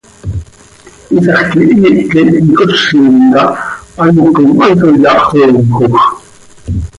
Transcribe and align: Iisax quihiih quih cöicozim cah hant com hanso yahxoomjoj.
Iisax 1.13 1.41
quihiih 1.49 1.97
quih 2.11 2.27
cöicozim 2.31 3.15
cah 3.33 3.53
hant 3.97 4.19
com 4.35 4.49
hanso 4.59 4.89
yahxoomjoj. 5.03 5.93